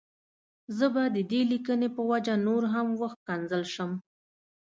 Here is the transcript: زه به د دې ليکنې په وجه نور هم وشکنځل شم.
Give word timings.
زه 0.77 0.85
به 0.93 1.03
د 1.15 1.17
دې 1.31 1.41
ليکنې 1.51 1.89
په 1.95 2.01
وجه 2.11 2.33
نور 2.47 2.63
هم 2.73 2.87
وشکنځل 3.01 3.63
شم. 3.73 3.91